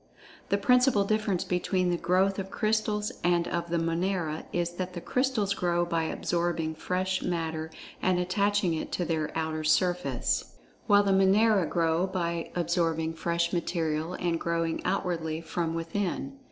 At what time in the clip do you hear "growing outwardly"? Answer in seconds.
14.39-15.39